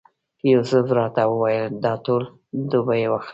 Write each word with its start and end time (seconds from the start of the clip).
یوسف 0.51 0.87
راته 0.97 1.23
وویل 1.27 1.71
دا 1.83 1.93
ټول 2.05 2.23
ډبې 2.69 3.05
واخله. 3.09 3.29